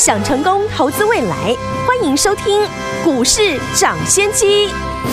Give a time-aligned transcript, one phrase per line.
[0.00, 1.54] 想成功投资未来，
[1.86, 2.66] 欢迎收听
[3.04, 4.68] 股市涨先机。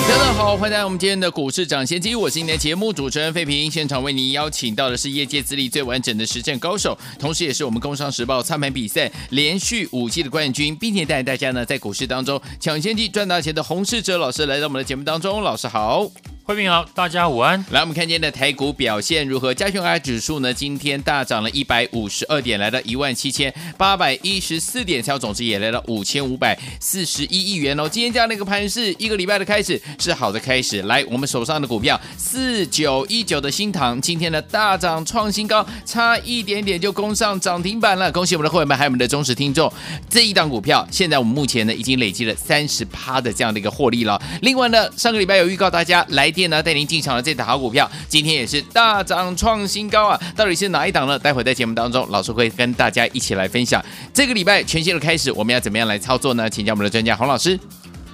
[0.07, 3.69] 大家好，欢迎来到我们今天的股市涨先机，我是今天的节目主持人费平。
[3.69, 16.09] 现场为您邀请到的是业界资历最完整的实战高手，同时也是我们工商时报操盘比赛连续五季的冠军，并且带大家呢在股市当中抢先机赚大钱的洪世哲老师来到我们的节目当中，老师好。
[16.47, 17.61] 慧平好，大家午安。
[17.71, 19.53] 来，我们看今天的台股表现如何？
[19.53, 20.53] 加权 I 指数呢？
[20.53, 27.89] 今天大涨了一百五十二点，来到一万七千八百一十四点，成总值也来到五千五百四十一亿元哦。
[27.89, 30.81] 今天这样的一个盘势，一个礼拜的开始是好的开始。
[30.83, 38.09] 来，我们手上的股票四九一九的新唐，今天的大涨创新高，差一点点就攻上涨停板了。
[38.13, 39.69] 恭喜我们的会员们，还有我们的忠实听众。
[40.09, 44.17] 这一档股票，现在我们目前呢已经累积了三十趴的这样的一个获利了。
[44.43, 46.33] 另外呢，上个礼拜有预告大家来。
[46.37, 50.21] 电呢带您进场的这档好股票，今天也是大涨创新高啊！
[50.35, 51.17] 到底是哪一档呢？
[51.17, 53.83] 待会在节目当中，老师会跟大家一起来分享。
[54.13, 56.47] 这个礼拜全新的开始，我们要怎么样来操作呢？
[56.47, 57.59] 请教我们的专家洪老师。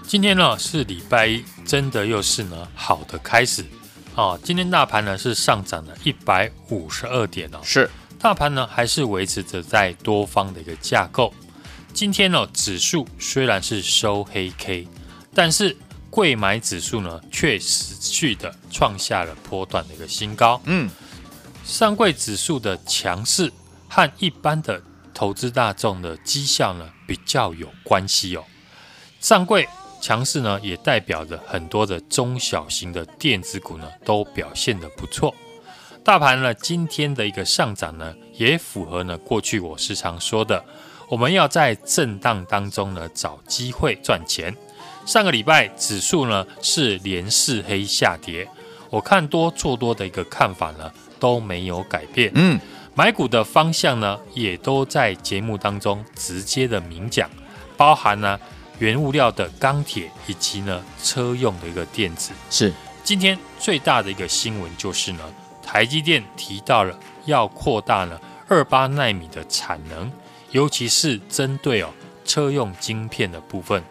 [0.07, 3.65] 今天呢是礼拜一，真的又是呢好的开始
[4.15, 4.39] 啊！
[4.41, 7.89] 今天大盘呢是上涨了一百五十二点哦，是
[8.21, 11.33] 大盘呢还是维持着在多方的一个架构。
[11.91, 14.87] 今天呢指数虽然是收黑 K，
[15.35, 15.75] 但是。
[16.13, 20.61] 柜买指数呢，却持续的创下了波段的一个新高。
[20.65, 20.87] 嗯，
[21.65, 23.51] 上柜指数的强势
[23.89, 24.79] 和一般的
[25.11, 28.43] 投资大众的绩效呢比较有关系哦。
[29.19, 29.67] 上柜
[29.99, 35.33] 强势呢，也代表着很多的中小型的电子股呢都表现的不错。
[36.03, 40.63] 大盘呢今天的一个上涨呢，也符合呢过去我时常说的，
[41.09, 44.55] 我们要在震荡当中呢找机会赚钱。
[45.05, 48.47] 上个礼拜指数呢是连四黑下跌，
[48.89, 52.31] 我看多做多的一个看法呢都没有改变。
[52.35, 52.59] 嗯，
[52.95, 57.29] 买股的方向呢也都在节目当中直接的明讲，
[57.75, 58.39] 包含呢
[58.79, 62.31] 原物料的钢铁以及呢车用的一个电子。
[62.49, 62.73] 是，
[63.03, 65.19] 今天最大的一个新闻就是呢
[65.61, 70.09] 台积电提到了要扩大呢二八纳米的产能，
[70.51, 71.89] 尤其是针对哦
[72.23, 73.83] 车用晶片的部分。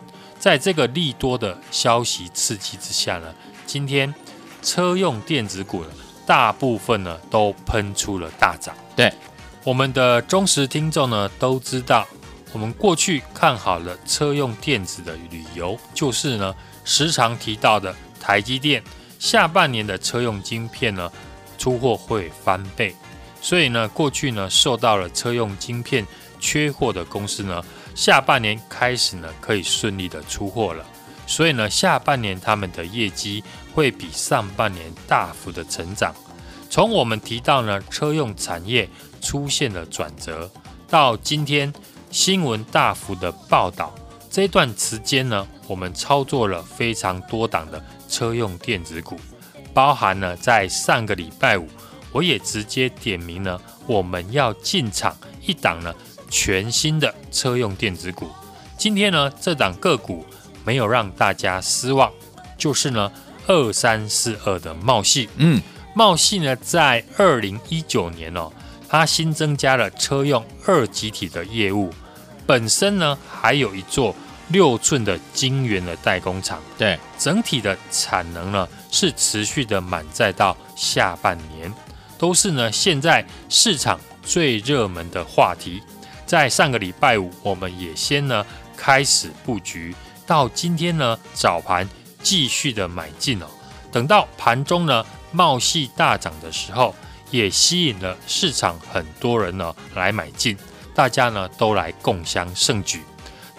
[0.43, 3.33] 在这个利多的消息刺激之下呢，
[3.65, 4.13] 今天
[4.61, 5.91] 车用电子股呢，
[6.27, 8.75] 大部分呢都喷出了大涨。
[8.97, 9.15] 对，
[9.63, 12.05] 我们的忠实听众呢都知道，
[12.53, 16.53] 我们过去看好了车用电子的理由，就是呢
[16.85, 18.83] 时常提到的台积电
[19.21, 21.09] 下半年的车用晶片呢
[21.57, 22.97] 出货会翻倍，
[23.41, 26.05] 所以呢过去呢受到了车用晶片
[26.41, 27.63] 缺货的公司呢。
[27.95, 30.85] 下半年开始呢，可以顺利的出货了，
[31.27, 33.45] 所以呢，下半年他们的业绩
[33.75, 36.15] 会比上半年大幅的成长。
[36.71, 38.89] 从我们提到呢，车用产业
[39.21, 40.51] 出现了转折，
[40.89, 41.73] 到今天
[42.11, 43.95] 新闻大幅的报道，
[44.31, 49.21] 这段时间呢，我们操作了非常多档的车用电子股，
[49.75, 51.69] 包含了在上个礼拜五，
[52.11, 55.15] 我也直接点名了，我们要进场
[55.47, 55.95] 一档呢。
[56.33, 58.27] 全新的车用电子股，
[58.79, 60.25] 今天呢，这档个股
[60.65, 62.11] 没有让大家失望，
[62.57, 63.13] 就是呢
[63.47, 65.29] 二三四二的茂系。
[65.37, 65.61] 嗯，
[65.95, 68.51] 茂系呢在二零一九年哦，
[68.89, 71.93] 它新增加了车用二极体的业务，
[72.47, 74.17] 本身呢还有一座
[74.49, 76.63] 六寸的晶圆的代工厂。
[76.79, 81.71] 对，整体的产能呢是持续的满载到下半年，
[82.17, 85.83] 都是呢现在市场最热门的话题。
[86.33, 88.43] 在上个礼拜五，我们也先呢
[88.75, 89.95] 开始布局，
[90.27, 91.87] 到今天呢早盘
[92.23, 93.47] 继续的买进哦。
[93.93, 96.95] 等到盘中呢茂矽大涨的时候，
[97.31, 100.57] 也吸引了市场很多人呢来买进，
[100.95, 103.03] 大家呢都来共襄盛举。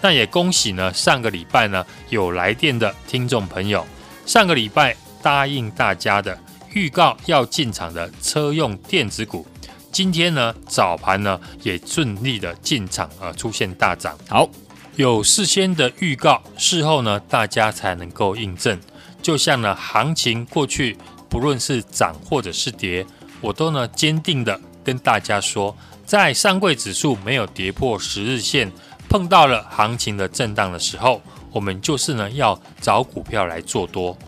[0.00, 3.86] 那也恭喜呢上个礼拜呢有来电的听众朋友，
[4.26, 6.36] 上个礼拜答应大家的
[6.72, 9.46] 预告要进场的车用电子股。
[9.94, 14.18] 今天呢，早盘呢也顺利的进场啊，出现大涨。
[14.28, 14.50] 好，
[14.96, 18.76] 有事先的预告，事后呢大家才能够印证。
[19.22, 20.98] 就像呢行情过去
[21.28, 23.06] 不论是涨或者是跌，
[23.40, 28.72] 我都呢坚定的跟大家说，在上柜指数没有跌破十日线，
[29.08, 34.18] 碰到了行情的震荡的时候，我们就是呢要找股票来做多。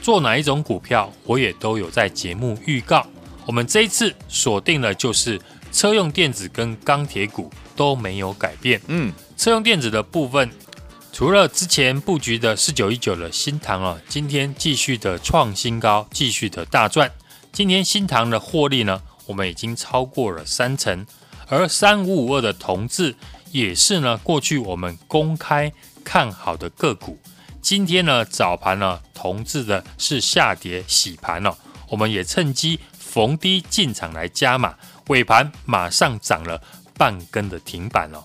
[0.00, 3.06] 做哪一种股票，我也都有在节目预告。
[3.46, 5.40] 我们这一次锁定的就是
[5.72, 8.80] 车用电子跟钢铁股都没有改变。
[8.86, 10.50] 嗯，车用电子的部分，
[11.12, 17.10] 除了之前布局的四九一九的新塘啊，今天继续的创新高，继续的大赚。
[17.52, 21.06] 今天新塘的获利呢，我们已经超过了三成，
[21.48, 23.16] 而三五五二的同志
[23.50, 25.72] 也是呢，过去我们公开
[26.04, 27.18] 看好的个股。
[27.60, 31.56] 今天呢，早盘呢，同志的是下跌洗盘哦，
[31.88, 32.78] 我们也趁机
[33.10, 34.72] 逢低进场来加码，
[35.08, 36.62] 尾盘马上涨了
[36.96, 38.22] 半根的停板哦，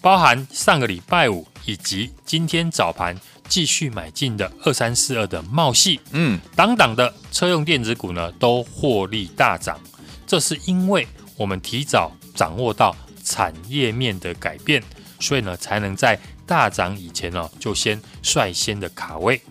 [0.00, 3.18] 包含上个礼拜五以及今天早盘
[3.48, 9.76] 继续买进的二三四二的茂系，嗯，档档的车用电子股呢都获利大涨，
[10.24, 11.04] 这是因为
[11.36, 12.94] 我们提早掌握到
[13.24, 14.80] 产业面的改变，
[15.18, 19.42] 所以呢才能在大涨以前呢就先率先的卡位。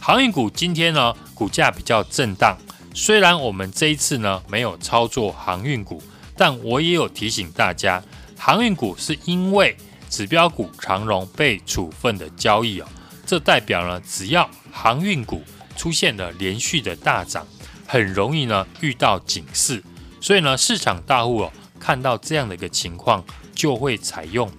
[0.00, 2.58] 航运股今天呢股价比较震荡。
[2.94, 6.02] 虽然我们这一次呢没有操作航运股，
[6.36, 8.02] 但我也有提醒大家，
[8.38, 9.76] 航运股是因为
[10.10, 12.86] 指标股长荣被处分的交易哦，
[13.26, 15.42] 这代表呢只要航运股
[15.74, 17.46] 出现了连续的大涨，
[17.86, 19.82] 很容易呢遇到警示，
[20.20, 23.24] 所以呢市场大户哦看到这样的一个情况，
[23.54, 24.50] 就会采用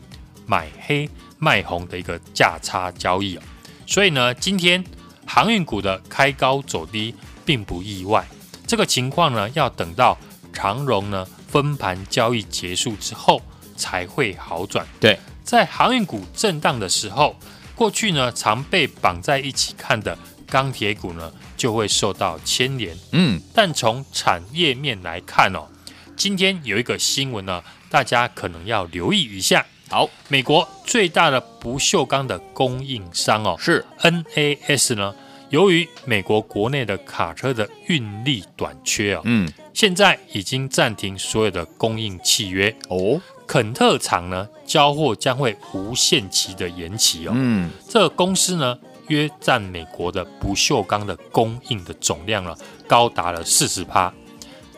[0.48, 1.08] 买黑
[1.38, 3.42] 卖红的一个价差交易哦，
[3.86, 4.84] 所以呢今天
[5.26, 7.14] 航运股的开高走低。
[7.46, 8.28] 并不意外，
[8.66, 10.18] 这个情况呢，要等到
[10.52, 13.42] 长荣呢分盘交易结束之后
[13.76, 14.86] 才会好转。
[15.00, 17.36] 对，在航运股震荡的时候，
[17.76, 20.18] 过去呢常被绑在一起看的
[20.48, 22.96] 钢铁股呢就会受到牵连。
[23.12, 25.68] 嗯，但从产业面来看哦，
[26.16, 29.66] 今天有一个新闻呢，大家可能要留意一下。
[29.90, 35.14] 好，美国最大的不锈钢的供应商哦，是 NAS 呢。
[35.54, 43.22] 由于美国国内的卡车的运力短缺啊，嗯，现在已经暂停所有的供应契约哦。
[43.46, 47.34] 肯特厂呢，交货将会无限期的延期哦。
[47.36, 48.76] 嗯，这个公司呢，
[49.10, 52.56] 约占美国的不锈钢的供应的总量呢，
[52.88, 54.12] 高达了四十趴。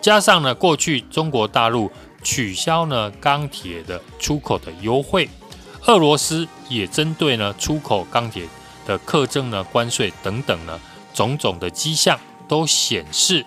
[0.01, 1.89] 加上呢，过去中国大陆
[2.21, 5.29] 取消呢钢铁的出口的优惠，
[5.85, 8.43] 俄罗斯也针对呢出口钢铁。
[8.85, 10.79] 的课征呢、关税等等呢，
[11.13, 13.45] 种种的迹象都显示，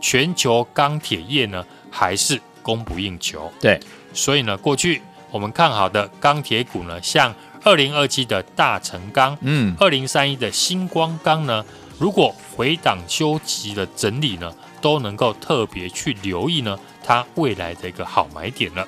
[0.00, 3.52] 全球钢铁业呢还是供不应求。
[3.60, 3.78] 对，
[4.12, 11.64] 所以呢，过去我们看好的钢铁股呢，像二零二七的大成钢，嗯，二零三一的星光钢呢，
[11.98, 18.86] 如果回档休息的整理呢，都能够特别去留意呢，它未来的一个好买点了。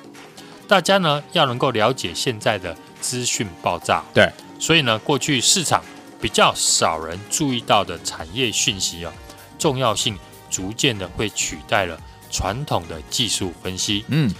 [0.67, 4.03] 大家呢要能够了解现在的资讯爆炸。
[4.13, 4.27] 对。
[4.61, 5.83] 所以呢，过去市场
[6.21, 9.11] 比较少人注意到的产业讯息啊，
[9.57, 10.15] 重要性
[10.51, 11.99] 逐渐的会取代了
[12.29, 14.05] 传统的技术分析。
[14.09, 14.31] 嗯，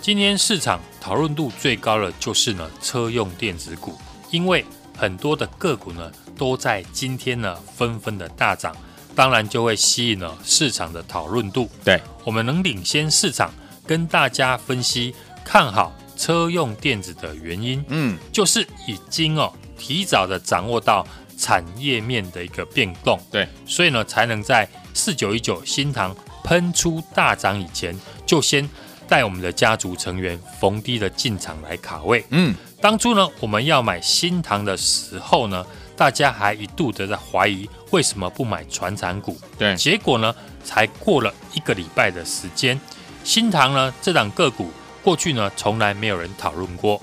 [0.00, 3.94] 今天市场讨论度最高的就是呢车用电子股，
[4.30, 4.64] 因为
[4.96, 8.74] 很多的个股呢都在今天呢纷纷的大涨，
[9.14, 11.68] 当然就会吸引了市场的讨论度。
[11.84, 13.52] 对，我们能领先市场，
[13.86, 15.92] 跟大家分析看好。
[16.18, 21.06] 车用电子的原因，嗯，就是已经哦提早的掌握到
[21.38, 28.68] 产业面的一个变动，对，所以呢才能在四九一九新塘喷出大涨以前，就先
[29.08, 35.64] 带我们的家族成员逢低的进场来卡位，嗯，当初呢我们要买新塘的时候呢，
[35.96, 40.34] 大家还一度的在怀疑为什么不买传产股，对，结果呢
[40.64, 42.78] 才过了一个礼拜的时间，
[43.22, 44.72] 新塘呢这档个股。
[45.08, 47.00] 过去呢，从来没有人讨论过，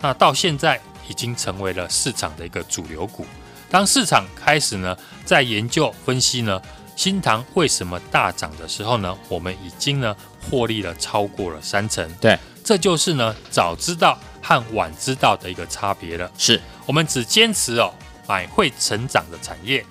[0.00, 3.26] 那到现在已经成为了市场的一个主流股。
[3.68, 6.62] 当市场开始呢，在研究分析呢，
[6.94, 10.16] 新唐为什么大涨的时候呢，我们已经呢
[10.48, 12.08] 获利了超过了三成。
[12.20, 16.30] 对，这就是呢早知道和晚知道的一个差别了。
[16.38, 17.92] 是我们只坚持哦
[18.28, 19.84] 买会成长的产业，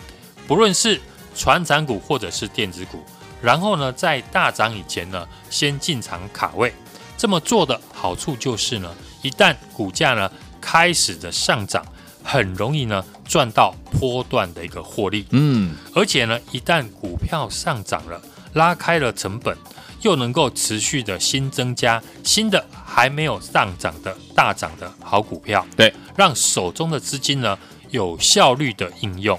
[0.48, 0.98] 不论是
[1.36, 3.04] 传产股或者是电子股，
[3.42, 6.74] 然后呢在大涨以前呢，先进场卡位。
[7.20, 8.90] 这么做的好处就是呢，
[9.22, 11.86] 一旦股价呢开始的上涨，
[12.24, 15.26] 很容易呢赚到波段的一个获利。
[15.32, 18.22] 嗯，而且呢，一旦股票上涨了，
[18.54, 19.58] 拉开了成本，
[20.02, 25.68] 又能够持续的新增加新的还没有上涨的大涨的好股票。
[25.76, 27.60] 对，让手中的资金呢
[27.90, 29.38] 有效率的应用，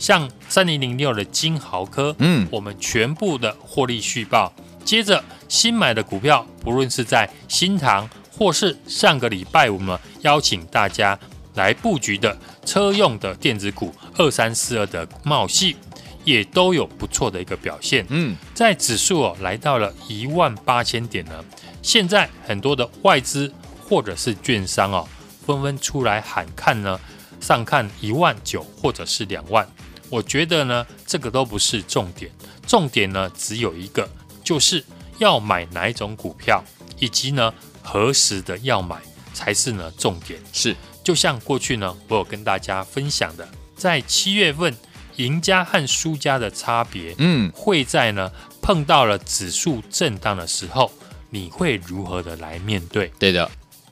[0.00, 4.52] 像三零零六的金豪科，嗯，我们全部的获利续报。
[4.90, 11.16] 接着新买的股票，不论是在新塘或是上个礼拜五呢，邀请大家
[11.54, 15.76] 来布局的车用的电子股二三四二的茂系，
[16.24, 18.04] 也都有不错的一个表现。
[18.08, 21.44] 嗯，在指数哦来到了一万八千点呢，
[21.80, 23.54] 现在很多的外资
[23.88, 25.08] 或者是券商哦，
[25.46, 26.98] 纷纷出来喊看呢，
[27.40, 29.64] 上看一万九或者是两万。
[30.08, 32.28] 我觉得呢，这个都不是重点，
[32.66, 34.10] 重点呢只有一个，
[34.50, 34.84] 就是
[35.18, 36.60] 要买哪一种股票，
[36.98, 37.54] 以及呢
[37.84, 38.96] 何时的要买
[39.32, 40.40] 才是呢重点。
[40.52, 44.76] 是，就像过去呢，我有跟大家分享的，在七月份
[45.18, 48.28] 赢家和输家的差别，嗯，会在呢
[48.60, 50.90] 碰到了指数震荡的时候，
[51.28, 53.06] 你会如何的来面对？
[53.20, 53.48] 对的，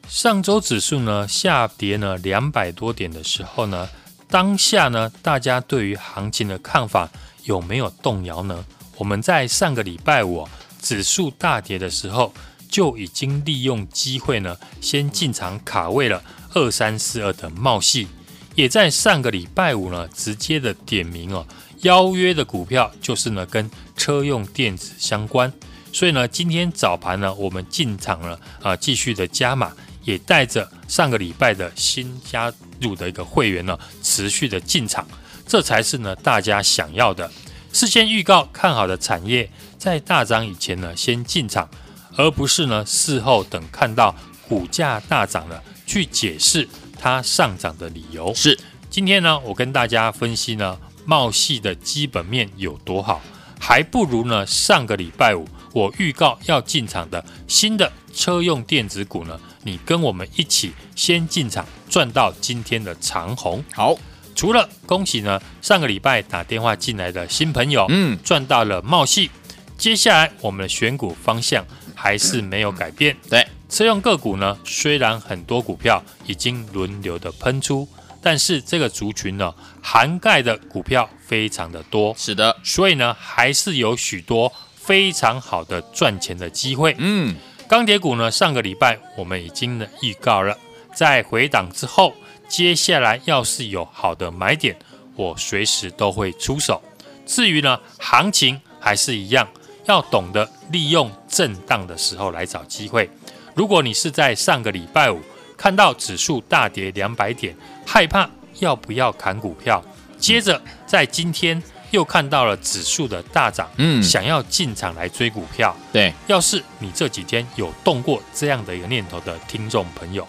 [0.09, 3.89] 上周指数呢下跌呢两百多点的时候呢。
[4.29, 7.09] 当下呢，大家对于行情的看法
[7.45, 8.67] 有没有动摇呢？
[8.99, 10.47] 我们在上个礼拜五
[10.83, 12.35] 指数大跌的时候，
[12.69, 16.23] 就已经利用机会呢，先进场卡位了
[16.55, 18.09] 二三四二的茂戏，
[18.55, 21.47] 也在上个礼拜五呢，直接的点名哦，
[21.83, 25.53] 邀约的股票就是呢跟车用电子相关，
[25.93, 29.73] 所以呢，今天早盘呢，我们进场了啊，继续的加码。
[30.05, 32.51] 也带着上个礼拜的新加
[32.81, 35.07] 入的一个会员呢，持续的进场，
[35.47, 37.31] 这才是呢大家想要的。
[37.73, 41.69] 事先预告看好的产业，在大涨以前呢先进场，
[42.17, 44.15] 而不是呢事后等看到
[44.49, 48.33] 股价大涨了去解释它上涨的理由。
[48.35, 48.59] 是，
[48.89, 53.21] 今天呢我跟大家分析呢茂系的基本面有多好，
[53.61, 59.39] 还不如呢上个礼拜五我预告要进场的新的车用电子股呢。
[59.65, 63.63] 你跟我们一起先进场赚到今天的长红。
[63.75, 63.95] 好，
[64.39, 69.29] 除了恭喜呢，上个礼拜打电话进来的新朋友，嗯，赚到了茂矽。
[69.77, 73.17] 接下来我们的选股方向还是没有改变。
[73.29, 77.89] 对，车用个股呢，虽然很多股票已经轮流的喷出，
[78.23, 79.53] 但是这个族群呢，
[79.83, 82.15] 涵盖的股票非常的多。
[82.17, 86.95] 是的，所以呢，还是有许多非常好的赚钱的机会。
[86.99, 87.35] 嗯。
[87.69, 90.57] 钢铁股呢，上个礼拜我们已经呢预告了，
[90.95, 92.15] 在回档之后，
[92.49, 94.77] 接下来要是有好的买点，
[95.15, 96.83] 我随时都会出手。
[97.27, 99.47] 至于呢，行情还是一样，
[99.85, 103.09] 要懂得利用震荡的时候来找机会。
[103.55, 105.21] 如果你是在上个礼拜五
[105.57, 107.55] 看到指数大跌两百点，
[107.87, 108.29] 害怕
[108.61, 109.85] 要不要砍股票，
[110.19, 111.63] 接着在今天。
[111.91, 116.13] 又看到了指数的大涨，嗯，想要进场来追股票，对。
[116.27, 120.29] 要是你这几天有动过这样的一个念头的听众朋友，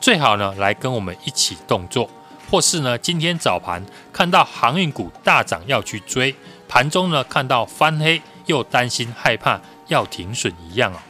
[0.00, 2.08] 最好呢来跟我们一起动作，
[2.50, 6.34] 或是呢今天早盘看到航运股大涨要去追，
[6.68, 11.02] 盘中呢看到翻黑又担心害怕要停损一样啊，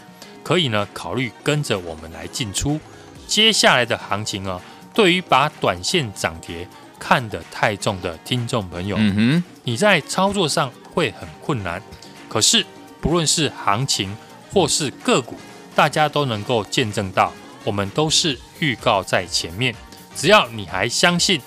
[0.43, 2.81] 可以呢考虑跟着我们来进出。
[3.27, 4.61] 接下来的行情啊，
[4.93, 6.67] 对于把短线涨跌。
[7.01, 11.81] 看得太重的听众朋友，嗯，你在操作上会很困难。
[12.29, 12.67] 可是
[13.01, 14.17] 不论是行情
[14.53, 15.37] 或是个股，
[15.77, 17.33] 大家都能够见证到，
[17.65, 19.75] 我们都是预告在前面。
[20.15, 21.41] 只要你还相信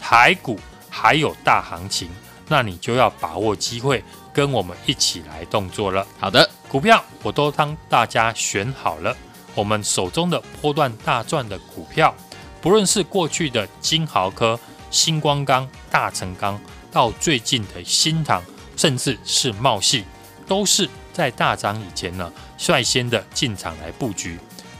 [0.00, 0.58] 台股
[0.90, 2.10] 还有大行情，
[2.48, 6.06] 那你就要把握机会，跟我们一起来动作了。
[6.18, 9.16] 好的，股票我都帮大家选好了，
[9.54, 12.14] 我们手中的波段大赚的股票，
[12.60, 14.58] 不论是过去的金豪科。
[14.90, 16.58] 星光钢、大成钢，
[16.90, 18.42] 到最近的新塘，
[18.74, 20.02] 甚至是茂系，
[20.46, 24.38] 都是在大涨以前呢，率先的进场来布局。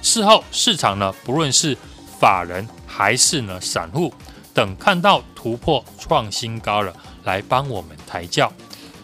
[0.08, 1.76] 事后市场呢，不论是
[2.18, 4.10] 法人还是呢散户，
[4.54, 6.90] 等看到突破创新高了，
[7.24, 8.50] 来帮我们抬轿。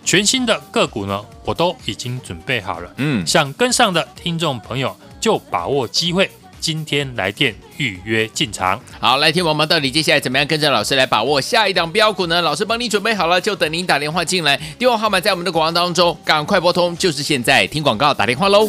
[0.02, 2.90] 全新的个股呢，我都已经准备好了。
[2.96, 6.30] 嗯，想跟上的听众朋友，就把握机会。
[6.58, 12.40] 今天来电预约进场，好，来听我们到底接下来怎么样跟着老师来把握下一档标股呢？
[12.40, 18.66] 老师帮你准备好了，就等您打电话进来，电话号码在我们的广告当中，赶快拨通，就是现在听广告打电话喽。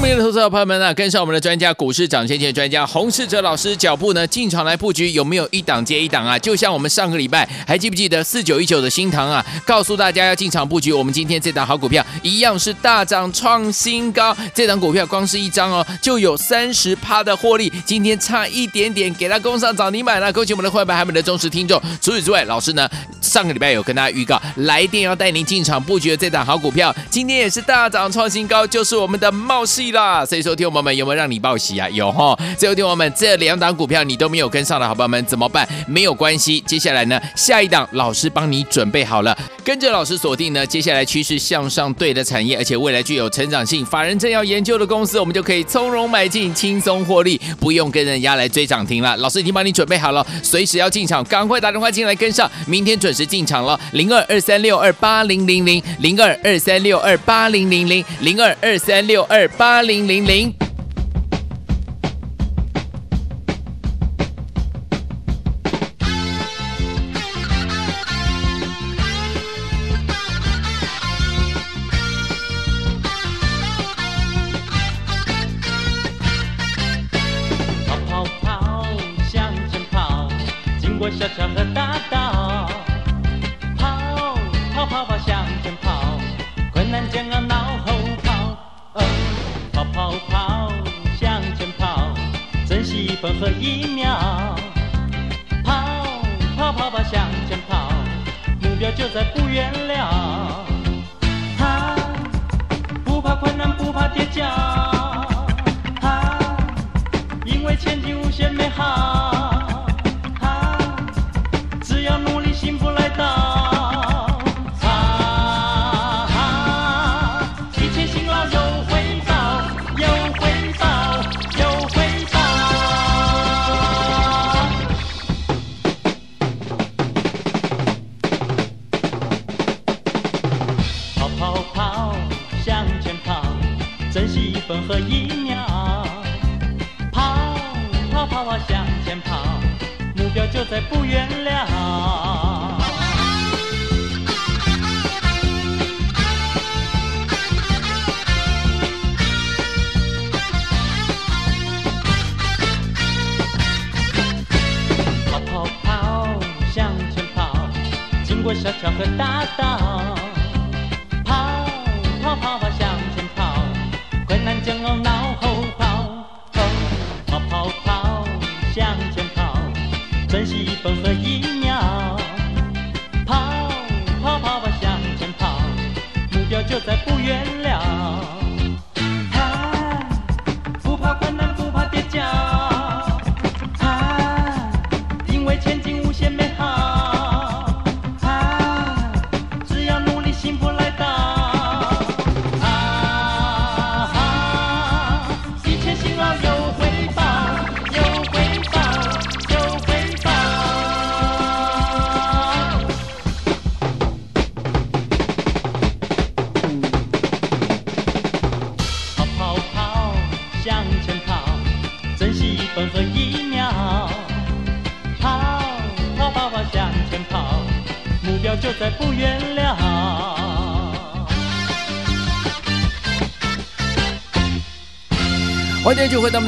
[0.00, 6.38] 明的投资者朋友们呢，跟上我们的专家股市涨先机专家洪世哲老师脚步呢，进场来布局，有没有一档接一档啊？
[6.38, 9.44] 就像我们上个礼拜还记不记得四九一九的新塘啊？
[9.66, 21.80] 告诉大家要进场布局，我们今天这档好股票一样是大涨创新高，这档股票光是一张哦，就有三十趴的获利，今天差一点点给它攻上涨停板了，恭喜我们的会员还有我们的忠实听众。
[22.00, 22.88] 除此之外，老师呢
[23.20, 29.99] 上个礼拜有跟大家预告，来电要带您进场布局的这档好股票，今天也是大涨创新高，就是我们的茂矽啦。
[30.26, 31.88] 所以说，听友们有没有让你报喜啊？
[31.90, 32.36] 有哈。
[32.56, 35.68] 最后，听友们这两档股票你都没有跟上的好朋友们怎么办？
[35.86, 49.16] 没有关系，接下来呢，下一档老师帮你准备好了，跟着老师锁定呢，接下来趋势向上对的产业，而且未来具有成长性，法人正要研究的公司，我们就可以从容买进，轻松获利，不用跟人家来追涨停了。
[49.18, 53.78] 老师已经帮你准备好了，随时要进场，赶快打电话进来跟上，明天准时进场了。
[53.92, 60.69] 零二二三六二八零零零零二二三六二八零零零零二二三六二八零零零。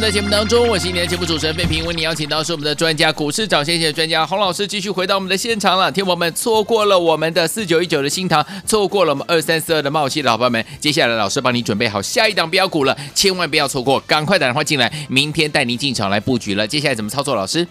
[0.02, 5.92] 们的节目当中，我是今天的节目主持人费平，为你邀请到是我们的专家股市涨先生的专家洪老师，继续回到我们的现场了。
[5.92, 16.66] 听我们错过了我们的四九一九的新塘，错过了我们二三四二的茂熙的老伙伴们，接下来老师帮你准备好下一档标股了，千万不要错过，赶快打电话进来，明天带您进场来布局了。
[16.66, 17.36] 接下来怎么操作？
[17.36, 17.64] 老师，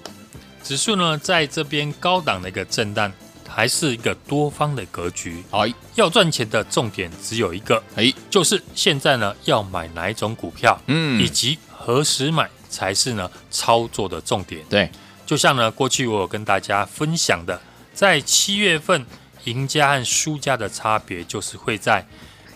[0.63, 3.12] 指数呢在这边高档的一个震荡。
[3.54, 5.65] 还是一个多方的格局，好，
[5.96, 14.63] 要赚钱的重点只有一个，哎，就是现在呢要买哪一种股票，嗯，以及何时买才是呢操作的重点。
[14.70, 14.89] 对，
[15.26, 17.60] 就像呢过去我有跟大家分享的，
[17.94, 19.06] 在七月份
[19.46, 22.06] 赢家和输家的差别，就是会在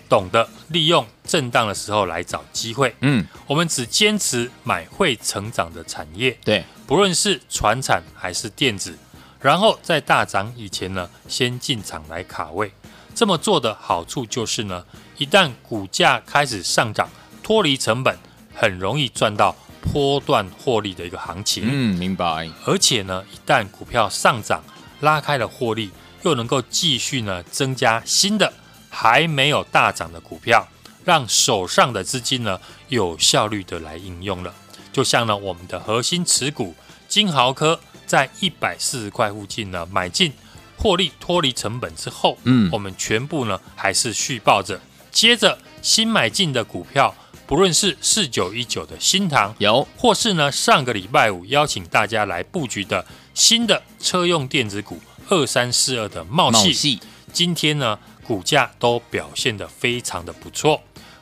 [0.07, 2.95] 懂得利用震荡的时候来找机会。
[3.01, 8.95] 嗯，我们只坚持买会成长的产业，对，不论是船产还是电子。
[9.41, 12.71] 然后在大涨以前呢，先进场来卡位。
[13.13, 14.83] 这么做的好处就是呢，
[15.17, 17.09] 一旦股价开始上涨，
[17.41, 18.17] 脱离成本，
[18.55, 21.65] 很容易赚到波段获利的一个行情。
[21.67, 22.49] 嗯，明白。
[22.65, 24.63] 而且呢，一旦股票上涨，
[25.01, 25.91] 拉开了获利，
[26.23, 28.51] 又能够继续呢增加新的
[28.89, 30.67] 还没有大涨的股票，
[31.03, 34.53] 让手上的资金呢有效率的来应用了。
[34.91, 36.73] 就像呢我们的核心持股
[37.07, 37.79] 金豪科。
[38.07, 40.31] 在一百四十块附近呢，买进
[40.77, 44.79] 获利脱离成本之后，嗯，我们全部呢还是续抱着。
[45.11, 47.15] 接着新买进的股票，
[47.47, 56.99] 不论是四九一九的新塘有，或是呢上个礼拜五邀请大家来布局的新的车用电子股二三四二的茂系，
[57.31, 60.81] 今天呢股价都表现得非常的不错。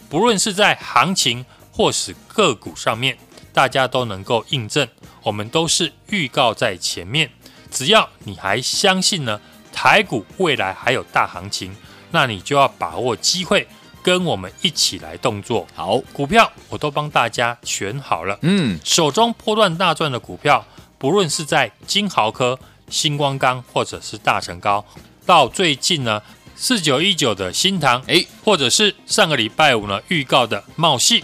[0.09, 3.17] 不论是在行情或是个股上面，
[3.51, 4.87] 大家都能够印证，
[5.23, 7.29] 我们都是预告在前面。
[7.69, 9.41] 只要你还相信呢，
[9.73, 11.75] 台股未来还有大行情，
[12.11, 13.67] 那你就要把握机会，
[14.03, 15.65] 跟我们一起来动作。
[15.73, 18.37] 好，股票我都帮大家选好了。
[18.41, 20.63] 嗯，手中波段大赚的股票，
[20.99, 24.85] 不论是在金豪科、星光钢，或者是大成高，
[25.25, 26.21] 到最近呢
[26.55, 31.23] 四九一九的新塘，哎，或者是上个礼拜五呢预告的茂戏，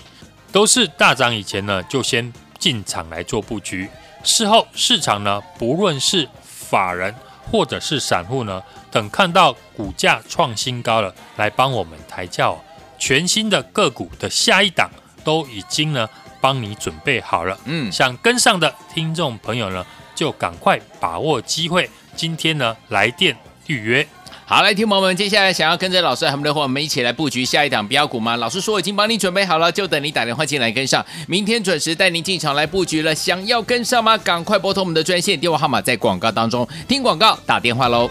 [0.51, 3.89] 都是大涨以前呢就先进场来做布局。
[4.23, 7.13] 事后市场呢，不论是法人
[7.51, 8.61] 或者是散户呢，
[8.91, 12.61] 等看到股价创新高了，来帮我们抬轿，
[12.99, 14.89] 全新的个股的下一档
[15.23, 16.07] 都已经呢
[16.41, 17.57] 帮你准备好了。
[17.65, 23.35] 嗯，想跟上的听众朋友呢，就赶快把握机会，今天呢来电
[23.67, 24.07] 预约。
[24.45, 28.35] 好，来，听朋友们，接下来想要跟着老师和我们的伙伴们一起来布局下一档标股吗？
[28.37, 31.05] 老师说已经帮你准备好了，就等你打电话进来跟上。
[31.27, 34.17] 明天准时带您进场来布局了，想要跟上吗？
[34.17, 38.09] 赶快拨通我们的专线电话号码，在广告当中听广告打电话喽。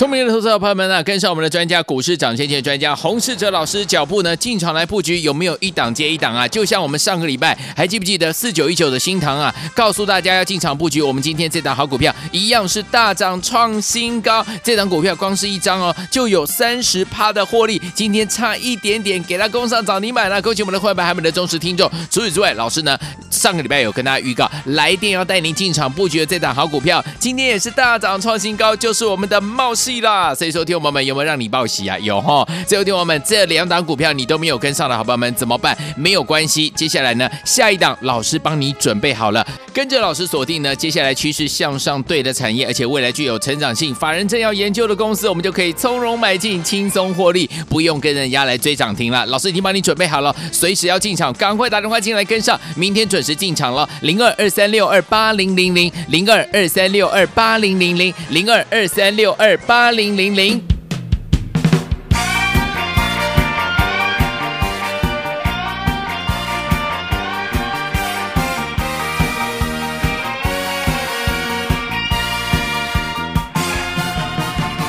[0.00, 6.48] 聪明的投资者朋友们呢，跟上我们的专家股市涨先机专家洪世哲老师脚步呢，进场来布局，有没有一档接一档啊？
[6.48, 9.54] 就像我们上个礼拜还记不记得四九一九的新塘啊？
[9.74, 21.86] 告诉大家要进场布局，我们今天这档好股票一样是大涨创新高，这档股票光是一张哦，就有三十趴的获利，今天差一点点给它攻上涨停板了，恭喜我们的会员还有我们的忠实听众。
[22.10, 22.98] 除此之外，老师呢
[23.30, 31.98] 上个礼拜有跟大家预告，来电要带您进场布局的这档好股票，今天也是大涨创新高，就是我们的茂啦，所以说，听友们有没有让你报喜啊？
[31.98, 32.46] 有哈。
[32.66, 35.76] 最后，听友们这两档股票你都没有跟上的好朋友们怎么办？
[35.96, 49.26] 没有关系，接下来呢，下一档老师帮你准备好了，跟着老师锁定呢，接下来趋势向上对的产业，而且未来具有成长性，法人正要研究的公司，我们就可以从容买进，轻松获利，不用跟人家来追涨停了。
[49.26, 53.88] 老师已经帮你准备好了，随时要进场，赶快打电话进来跟上，明天准时进场了。
[54.02, 59.79] 零二二三六二八零零零零二二三六二八零零零零二二三六二八。
[59.82, 60.60] 二零零零。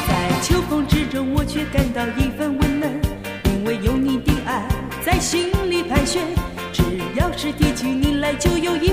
[0.05, 2.91] 在秋风之中我却感到一份温暖
[3.45, 4.67] 因为有你的爱
[5.01, 6.21] 在心里盘旋。
[6.73, 6.83] 只
[7.15, 8.89] 要是提起你来就有一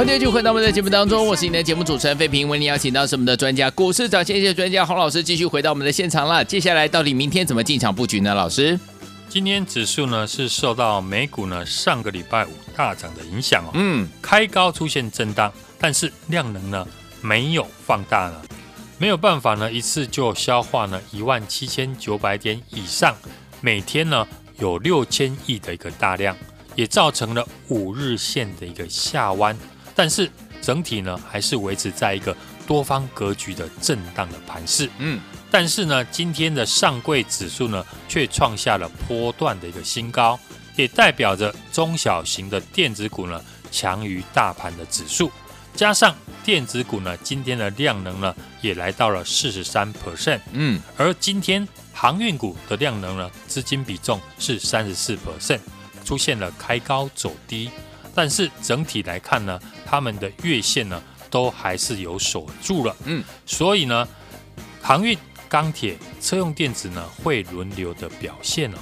[0.00, 2.48] 欢迎继续回到我们的节目当中，我是你的节目主持人费平。
[2.48, 6.42] 为你邀请到是我们的专家，股市长先机专家洪老师，继续回到我们的现场了。
[6.42, 8.32] 接下来到底明天怎么进场布局呢？
[8.32, 8.80] 老师，
[9.28, 16.88] 今天指数呢是受到美股呢上个礼拜五大涨的影响哦，嗯，开高出现震荡，但是量能呢
[17.20, 18.40] 没有放大呢，
[18.96, 23.14] 没有办法呢一次就消化呢一万七千九百点以上，
[23.60, 24.26] 每天呢
[24.58, 26.34] 有六千亿的一个大量，
[26.74, 29.54] 也造成了五日线的一个下弯。
[29.94, 34.88] 但是整体呢，还是维持在一个多方格局的震荡的盘势。
[34.98, 40.38] 嗯，但是呢，今天的上柜指数呢，却创下了波段的一个新高，
[40.76, 45.30] 也代表着中小型的电子股呢，强于大盘的指数。
[45.74, 50.40] 加上电子股呢，今天的量能呢，也来到了四十三 percent。
[50.52, 55.60] 嗯，而今天航运股的量能呢，资金比重是三十四 percent，
[56.04, 57.70] 出现了开高走低。
[58.12, 59.58] 但是整体来看呢，
[59.90, 64.06] 他们的月线呢都还是有守住了，嗯，所以呢，
[64.80, 68.78] 航运、钢铁、车用电子呢会轮流的表现哦。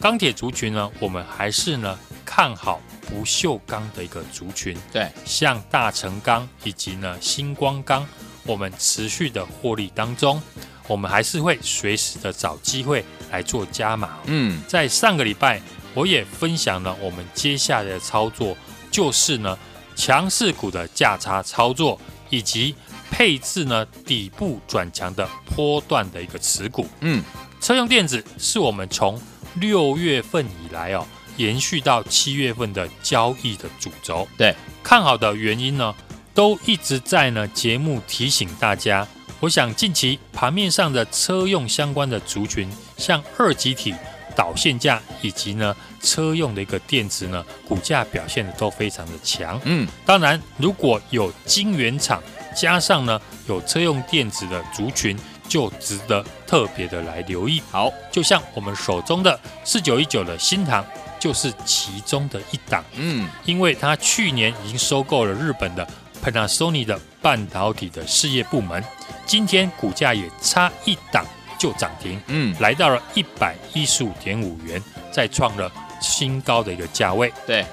[0.00, 8.06] 钢铁族群呢，我们还是呢看好不锈钢的一个族群，对，像大成钢以及呢星光钢，
[8.44, 10.40] 我们持续的获利当中，
[10.86, 15.60] 我们还是会随时的找机会来做加码，嗯，在上个礼拜
[15.92, 18.56] 我也分享了我们接下来的操作。
[18.92, 19.58] 就是呢，
[19.94, 22.00] 强势股的价差操作，
[22.30, 22.74] 以及
[23.10, 26.86] 配置呢底部转强的波段的一个持股。
[27.00, 27.22] 嗯，
[27.60, 29.20] 车用电子是我们从
[29.56, 34.26] 六月份以来哦，延续到七月份的交易的主轴。
[34.36, 35.94] 对，看好的原因呢，
[36.34, 39.06] 都一直在呢节目提醒大家。
[39.40, 43.94] 我想近期盘面上的车用相关的族群，像二级体。
[44.34, 49.60] 导线架以及呢车用的一个电池呢，股价表现的都非常的强。
[49.64, 52.22] 嗯，当然如果有晶圆厂
[52.54, 55.18] 加上呢有车用电子的族群，
[55.48, 57.62] 就值得特别的来留意。
[57.70, 60.84] 好，就像我们手中的四九一九的新唐，
[61.18, 62.84] 就是其中的一档。
[62.94, 65.86] 嗯，因为它去年已经收购了日本的
[66.22, 68.82] Panasonic 的半导体的事业部门，
[69.26, 71.26] 今天股价也差一档
[71.62, 75.70] 就涨停，嗯，来到了一百一十五点五元，再创了
[76.00, 77.32] 新高的一个价位。
[77.46, 77.64] 对，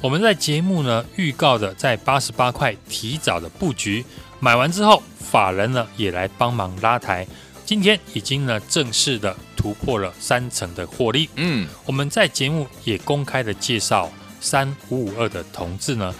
[0.00, 4.02] 我们在节目呢预告的在八十八块提早的布局，
[4.40, 7.26] 买完之后，法人呢也来帮忙拉抬，
[7.66, 11.28] 今天已经呢正式的突破了三成的获利。
[11.34, 16.14] 嗯，我们在节目也公开的介绍三五五二的同志呢，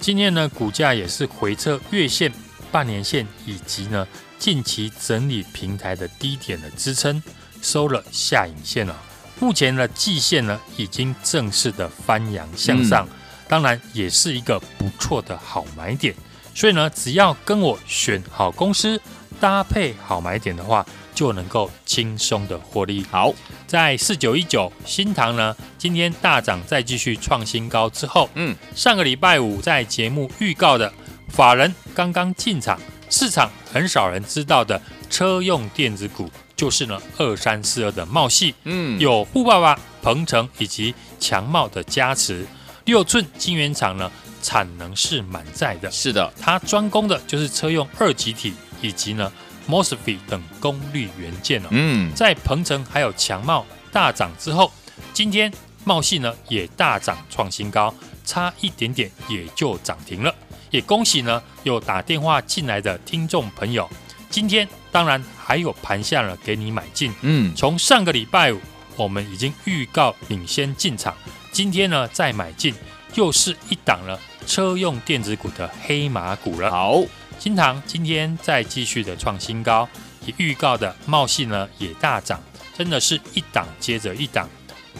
[0.00, 2.32] 今天呢股价也是回撤月线、
[2.72, 7.22] 半年线以及呢近期整理平台的低点的支撑，
[7.62, 8.96] 收了下影线了。
[9.38, 13.06] 目前的季线呢已经正式的翻扬向上，
[13.46, 16.14] 当然也是一个不错的好买点。
[16.54, 18.98] 所以呢，只要跟我选好公司，
[19.38, 23.04] 搭配好买点的话，就能够轻松的获利。
[23.10, 23.30] 好，
[23.66, 30.90] 在四九一九新塘呢，今天大涨，再继续创新高之后，嗯，上个礼拜五在节目预告的
[31.28, 42.46] 法人刚刚进场，市场很少人知道的车用电子股，就是呢二三四二的茂系，嗯，有富爸爸、鹏程以及强茂的加持，
[42.84, 44.10] 六寸晶圆厂呢
[44.42, 49.32] 产能是满载的，是的，它专攻的就是车用二极体以及呢
[49.68, 51.68] MOSFET 等功率元件哦。
[51.70, 54.70] 嗯，在鹏程还有强茂大涨之后，
[55.12, 55.52] 今天
[55.84, 60.34] 茂系呢也大涨创新高，差一点点也就涨停了。
[60.70, 63.90] 也恭喜呢有打电话进来的听众朋友，
[64.30, 67.12] 今天当然还有盘下了给你买进。
[67.22, 68.60] 嗯，从上个礼拜五
[68.96, 71.12] 我们已经预告领先进场，
[71.50, 72.72] 今天呢再买进，
[73.14, 76.70] 又是一档了车用电子股的黑马股了。
[76.70, 77.02] 好，
[77.38, 79.88] 新塘今天再继续的创新高，
[80.24, 82.40] 也预告的茂矽呢也大涨，
[82.78, 84.48] 真的是一档接着一档。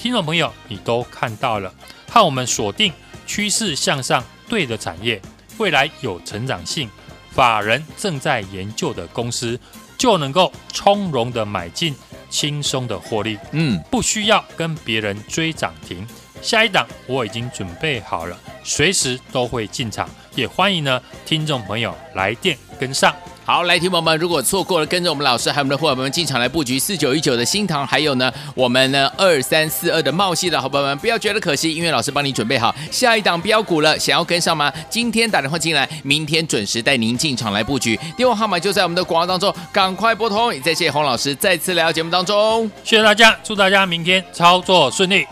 [0.01, 1.73] 听众朋友，你都看到了，
[2.11, 2.93] 和我们锁定
[3.25, 5.23] 趋势向上对的产业，
[5.59, 6.91] 未来有成长性，
[7.31, 9.59] 法人正在研究的公司，
[9.97, 11.95] 就能够从容的买进，
[12.29, 16.07] 轻松的获利，嗯，不需要跟别人追涨停。
[16.43, 23.15] 下一档我已经准备好了，随时都会进场，也欢迎呢听众朋友来电跟上。
[23.47, 34.73] 好，来，听友们，如果错过了跟着我们老师还有我们的伙伴们进场来布局四九一九的新塘，还有呢我们呢二三四二的茂系的好朋友们，不要觉得可惜，因为老师帮你准备好下一档标股了，想要跟上吗？
[34.91, 40.53] 今天打电话进来，明天准时带您进场来布局，电话号码就在我们的广告当中，赶快拨通。
[40.53, 42.69] 也再谢谢洪老师再次来到节目当中。
[42.83, 45.25] 谢谢大家，祝大家明天操作顺利。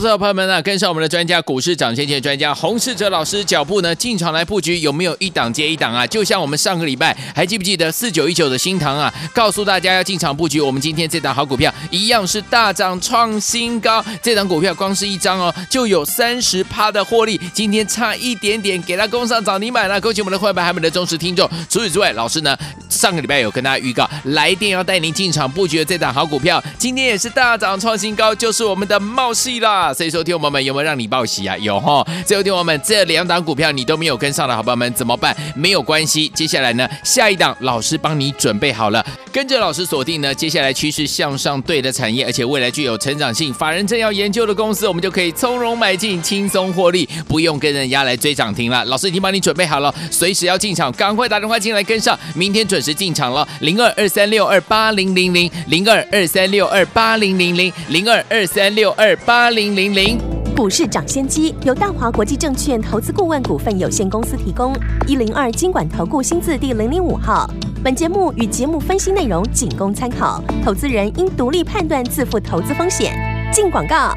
[0.00, 6.06] 投资者朋友们呢、啊，跟上我们的专家股市涨先机的专家洪世哲老师脚步呢，进场来布局，有没有一档接一档啊？
[6.06, 9.12] 就像我们上个礼拜还记不记得四九一九的新塘啊？
[9.34, 21.46] 告诉大家要进场布局，我们今天这档好股票一样是大涨创新高，这档股票光是一张哦，就有三十趴的获利，今天差一点点给它攻上涨停板了，恭喜我们的会员还有我们的忠实听众。
[21.68, 22.56] 除此之外，老师呢
[22.88, 29.89] 上个礼拜有跟大家预告，来电要带您进场布局的这档好股票，今天也是大涨创新高，就是我们的茂矽啦。
[29.92, 31.56] 所以说，听友们有没有让你报喜啊？
[31.58, 32.06] 有哈。
[32.26, 35.36] 最后，听众朋友们这两档股票你都没有跟上的好朋友们怎么办？
[35.54, 48.84] 没有关系，接下来呢，下一档老师帮你准备好了，跟着老师锁定呢，接下来趋势向上对的产业，而且未来具有成长性，法人正要研究的公司，我们就可以从容买进，轻松获利，不用跟人家来追涨停了。
[48.86, 53.46] 老师已经帮你准备好了，随时要进场，赶快打电话进来跟上，明天准时进场了。
[53.60, 60.18] 零二二三六二八零零零零二二三六二八零零零零二二三六二八零零零零。
[60.54, 67.48] 股市涨先机由大华国际证券投资顾问股份有限公司提供，一零二经管投顾新字第零零五号。
[67.82, 73.14] 本节目与节目分析内容仅供参考，投资人应独立判断，自负投资风险。
[73.54, 74.14] 进广告。